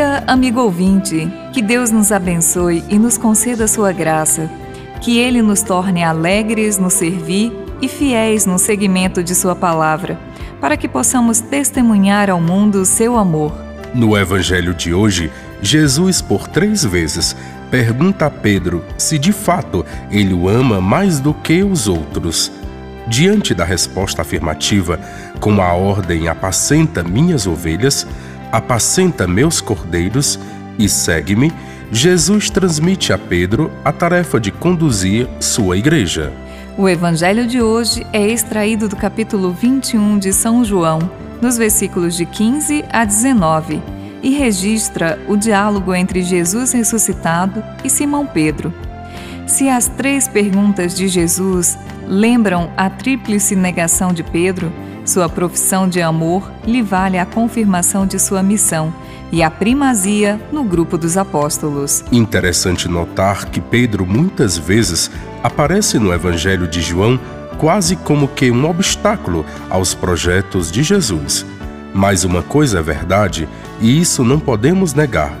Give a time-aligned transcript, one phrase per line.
[0.00, 4.50] amigo ouvinte, que Deus nos abençoe e nos conceda sua graça,
[5.00, 10.18] que Ele nos torne alegres no servir e fiéis no seguimento de Sua palavra,
[10.60, 13.52] para que possamos testemunhar ao mundo o seu amor.
[13.94, 15.30] No Evangelho de hoje,
[15.62, 17.36] Jesus, por três vezes,
[17.70, 22.50] pergunta a Pedro se de fato ele o ama mais do que os outros.
[23.06, 24.98] Diante da resposta afirmativa,
[25.38, 28.06] com a ordem apacenta minhas ovelhas,
[28.52, 30.38] apacenta meus cordeiros
[30.78, 31.52] e segue-me,
[31.90, 36.32] Jesus transmite a Pedro a tarefa de conduzir sua igreja.
[36.76, 40.98] O evangelho de hoje é extraído do capítulo 21 de São João,
[41.40, 43.80] nos versículos de 15 a 19,
[44.22, 48.74] e registra o diálogo entre Jesus ressuscitado e Simão Pedro.
[49.46, 54.72] Se as três perguntas de Jesus lembram a tríplice negação de Pedro,
[55.04, 58.92] sua profissão de amor lhe vale a confirmação de sua missão
[59.30, 62.04] e a primazia no grupo dos apóstolos.
[62.10, 65.10] Interessante notar que Pedro muitas vezes
[65.42, 67.18] aparece no Evangelho de João
[67.58, 71.44] quase como que um obstáculo aos projetos de Jesus.
[71.92, 73.48] Mas uma coisa é verdade,
[73.80, 75.36] e isso não podemos negar.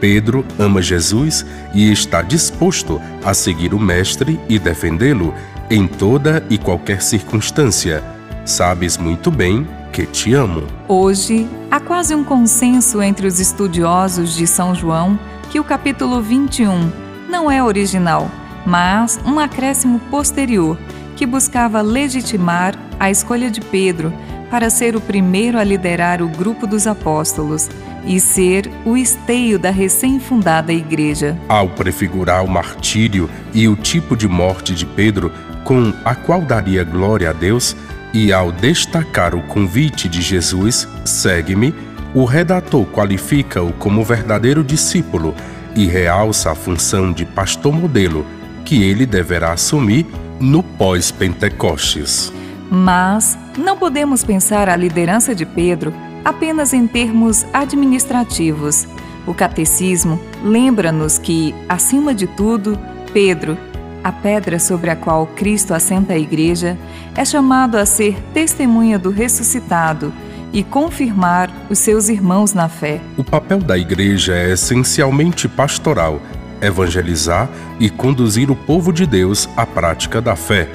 [0.00, 5.34] Pedro ama Jesus e está disposto a seguir o Mestre e defendê-lo
[5.70, 8.15] em toda e qualquer circunstância
[8.46, 10.68] Sabes muito bem que te amo.
[10.86, 15.18] Hoje, há quase um consenso entre os estudiosos de São João
[15.50, 16.92] que o capítulo 21
[17.28, 18.30] não é original,
[18.64, 20.78] mas um acréscimo posterior
[21.16, 24.12] que buscava legitimar a escolha de Pedro
[24.48, 27.68] para ser o primeiro a liderar o grupo dos apóstolos
[28.06, 31.36] e ser o esteio da recém-fundada igreja.
[31.48, 35.32] Ao prefigurar o martírio e o tipo de morte de Pedro,
[35.64, 37.74] com a qual daria glória a Deus,
[38.16, 41.74] e ao destacar o convite de Jesus, segue-me,
[42.14, 45.34] o redator qualifica-o como verdadeiro discípulo
[45.74, 48.24] e realça a função de pastor modelo
[48.64, 50.06] que ele deverá assumir
[50.40, 52.32] no pós-Pentecostes.
[52.70, 55.92] Mas não podemos pensar a liderança de Pedro
[56.24, 58.88] apenas em termos administrativos.
[59.26, 62.78] O catecismo lembra-nos que, acima de tudo,
[63.12, 63.58] Pedro
[64.06, 66.78] a pedra sobre a qual Cristo assenta a igreja,
[67.16, 70.12] é chamado a ser testemunha do ressuscitado
[70.52, 73.00] e confirmar os seus irmãos na fé.
[73.16, 76.20] O papel da igreja é essencialmente pastoral,
[76.62, 77.50] evangelizar
[77.80, 80.68] e conduzir o povo de Deus à prática da fé.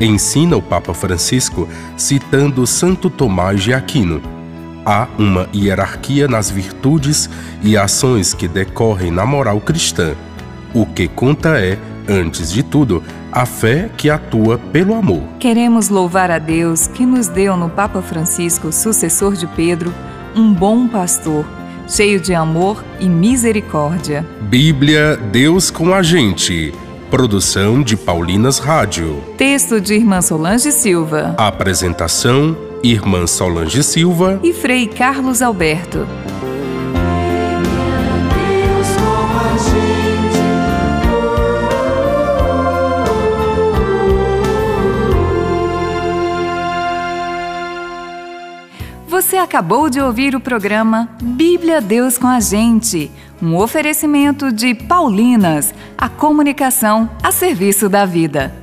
[0.00, 1.68] Ensina o Papa Francisco
[1.98, 4.22] citando Santo Tomás de Aquino.
[4.86, 7.28] Há uma hierarquia nas virtudes
[7.62, 10.14] e ações que decorrem na moral cristã.
[10.72, 11.78] O que conta é
[12.10, 15.22] antes de tudo, a fé que atua pelo amor.
[15.38, 19.94] Queremos louvar a Deus que nos deu no Papa Francisco, sucessor de Pedro,
[20.34, 21.46] um bom pastor,
[21.88, 24.26] cheio de amor e misericórdia.
[24.42, 26.74] Bíblia, Deus com a gente.
[27.10, 29.20] Produção de Paulinas Rádio.
[29.36, 31.34] Texto de Irmã Solange Silva.
[31.36, 36.06] Apresentação: Irmã Solange Silva e Frei Carlos Alberto.
[49.42, 56.08] Acabou de ouvir o programa Bíblia Deus com a Gente, um oferecimento de Paulinas, a
[56.08, 58.54] comunicação a serviço da vida.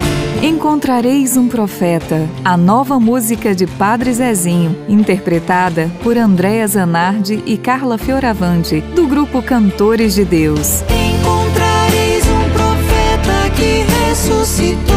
[0.41, 7.97] Encontrareis um profeta, a nova música de Padre Zezinho, interpretada por Andréa Zanardi e Carla
[7.97, 10.83] Fioravante, do grupo Cantores de Deus.
[10.83, 14.96] Encontrareis um profeta que ressuscitou.